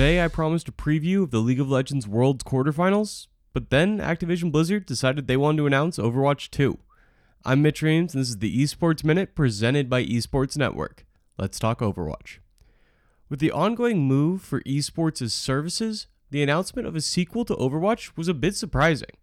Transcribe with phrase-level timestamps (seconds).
[0.00, 4.50] Today, I promised a preview of the League of Legends Worlds quarterfinals, but then Activision
[4.50, 6.78] Blizzard decided they wanted to announce Overwatch 2.
[7.44, 11.04] I'm Mitch Reams, and this is the Esports Minute presented by Esports Network.
[11.36, 12.38] Let's talk Overwatch.
[13.28, 18.16] With the ongoing move for esports as services, the announcement of a sequel to Overwatch
[18.16, 19.18] was a bit surprising.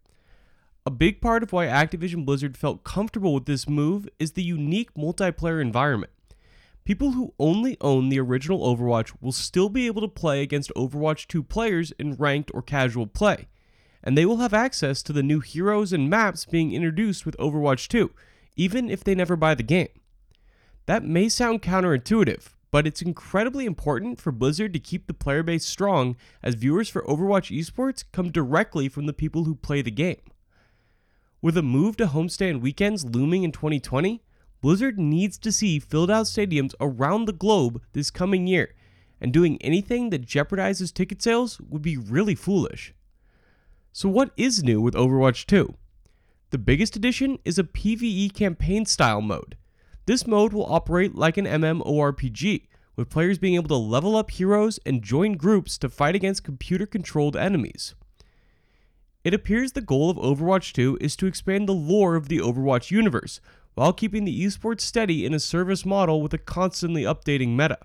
[0.86, 4.94] A big part of why Activision Blizzard felt comfortable with this move is the unique
[4.94, 6.12] multiplayer environment.
[6.88, 11.28] People who only own the original Overwatch will still be able to play against Overwatch
[11.28, 13.50] 2 players in ranked or casual play,
[14.02, 17.90] and they will have access to the new heroes and maps being introduced with Overwatch
[17.90, 18.10] 2,
[18.56, 19.90] even if they never buy the game.
[20.86, 25.66] That may sound counterintuitive, but it's incredibly important for Blizzard to keep the player base
[25.66, 30.22] strong as viewers for Overwatch esports come directly from the people who play the game.
[31.42, 34.24] With a move to homestand weekends looming in 2020,
[34.62, 38.74] Blizzard needs to see filled out stadiums around the globe this coming year,
[39.22, 42.94] and doing anything that jeopardizes ticket sales would be really foolish.
[43.94, 45.74] So, what is new with Overwatch 2?
[46.50, 49.58] The biggest addition is a PvE campaign style mode.
[50.06, 54.80] This mode will operate like an MMORPG, with players being able to level up heroes
[54.86, 57.94] and join groups to fight against computer controlled enemies.
[59.24, 62.92] It appears the goal of Overwatch 2 is to expand the lore of the Overwatch
[62.92, 63.42] universe,
[63.78, 67.78] while keeping the esports steady in a service model with a constantly updating meta.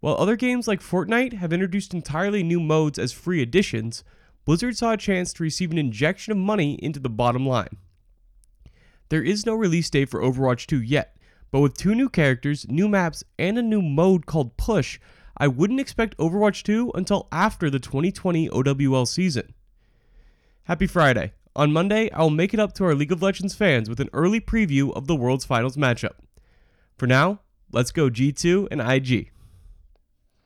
[0.00, 4.04] While other games like Fortnite have introduced entirely new modes as free additions,
[4.46, 7.76] Blizzard saw a chance to receive an injection of money into the bottom line.
[9.10, 11.18] There is no release date for Overwatch 2 yet,
[11.50, 14.98] but with two new characters, new maps, and a new mode called Push,
[15.36, 19.52] I wouldn't expect Overwatch 2 until after the 2020 OWL season.
[20.62, 21.34] Happy Friday.
[21.56, 24.10] On Monday, I will make it up to our League of Legends fans with an
[24.12, 26.14] early preview of the World's Finals matchup.
[26.98, 29.30] For now, let's go G2 and IG.